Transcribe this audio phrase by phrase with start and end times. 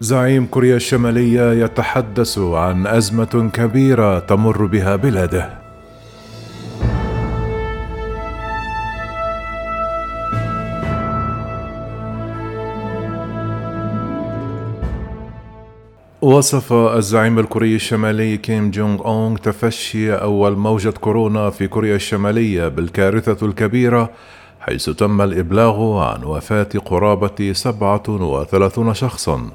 [0.00, 5.50] زعيم كوريا الشمالية يتحدث عن أزمة كبيرة تمر بها بلاده.
[16.22, 23.46] وصف الزعيم الكوري الشمالي كيم جونغ أونغ تفشي أول موجة كورونا في كوريا الشمالية بالكارثة
[23.46, 24.10] الكبيرة
[24.66, 29.50] حيث تم الإبلاغ عن وفاة قرابة 37 شخصا.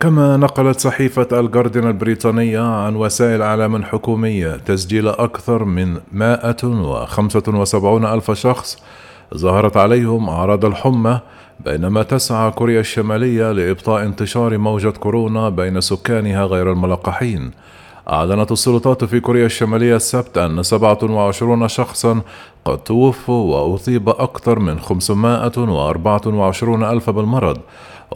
[0.00, 8.78] كما نقلت صحيفة الجارديان البريطانية عن وسائل إعلام حكومية تسجيل أكثر من 175 ألف شخص
[9.34, 11.20] ظهرت عليهم أعراض الحمى
[11.64, 17.50] بينما تسعى كوريا الشمالية لإبطاء انتشار موجة كورونا بين سكانها غير الملقحين.
[18.10, 22.20] أعلنت السلطات في كوريا الشمالية السبت أن 27 شخصا
[22.64, 27.58] قد توفوا وأصيب أكثر من 524 ألف بالمرض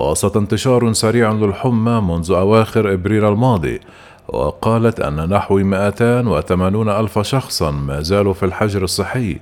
[0.00, 3.80] وسط انتشار سريع للحمى منذ أواخر إبريل الماضي.
[4.28, 9.38] وقالت أن نحو 280 ألف شخصا ما زالوا في الحجر الصحي.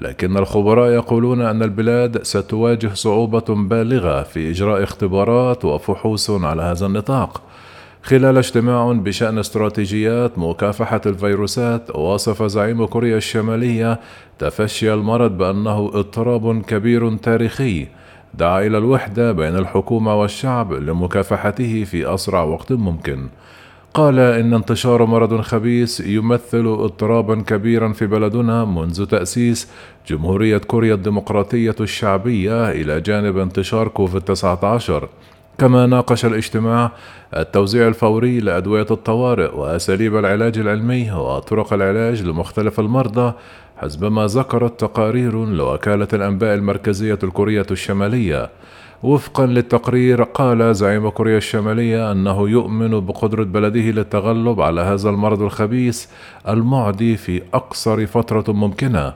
[0.00, 7.42] لكن الخبراء يقولون أن البلاد ستواجه صعوبة بالغة في إجراء اختبارات وفحوص على هذا النطاق.
[8.02, 14.00] خلال اجتماع بشأن استراتيجيات مكافحة الفيروسات وصف زعيم كوريا الشمالية
[14.38, 17.86] تفشي المرض بأنه اضطراب كبير تاريخي.
[18.34, 23.28] دعا إلى الوحدة بين الحكومة والشعب لمكافحته في أسرع وقت ممكن.
[23.94, 29.68] قال إن انتشار مرض خبيث يمثل اضطرابا كبيرا في بلدنا منذ تأسيس
[30.08, 35.08] جمهورية كوريا الديمقراطية الشعبية إلى جانب انتشار كوفيد 19
[35.60, 36.92] كما ناقش الاجتماع
[37.36, 43.32] التوزيع الفوري لأدوية الطوارئ وأساليب العلاج العلمي وطرق العلاج لمختلف المرضى
[43.76, 48.50] حسب ما ذكرت تقارير لوكالة الأنباء المركزية الكورية الشمالية.
[49.02, 56.06] وفقا للتقرير قال زعيم كوريا الشمالية أنه يؤمن بقدرة بلده للتغلب على هذا المرض الخبيث
[56.48, 59.12] المعدي في أقصر فترة ممكنة.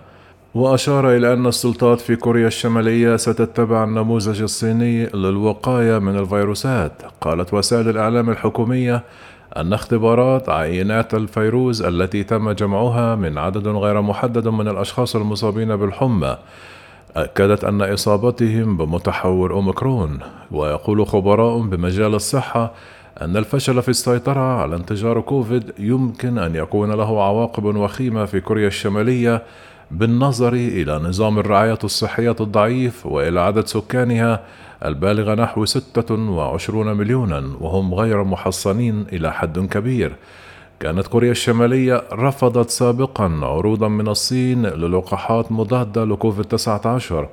[0.54, 6.92] وأشار إلى أن السلطات في كوريا الشمالية ستتبع النموذج الصيني للوقاية من الفيروسات.
[7.20, 9.02] قالت وسائل الإعلام الحكومية
[9.56, 16.36] أن اختبارات عينات الفيروز التي تم جمعها من عدد غير محدد من الأشخاص المصابين بالحمى
[17.16, 20.18] أكدت أن إصابتهم بمتحور أوميكرون.
[20.50, 22.72] ويقول خبراء بمجال الصحة
[23.22, 28.66] أن الفشل في السيطرة على انتشار كوفيد يمكن أن يكون له عواقب وخيمة في كوريا
[28.66, 29.42] الشمالية
[29.90, 34.40] بالنظر إلى نظام الرعاية الصحية الضعيف وإلى عدد سكانها
[34.84, 40.16] البالغ نحو 26 مليونا وهم غير محصنين إلى حد كبير.
[40.80, 47.28] كانت كوريا الشمالية رفضت سابقا عروضا من الصين للقاحات مضادة لكوفيد 19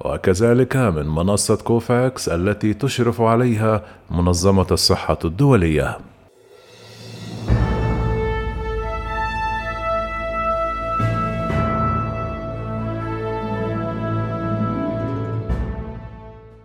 [0.00, 5.98] وكذلك من منصة كوفاكس التي تشرف عليها منظمة الصحة الدولية.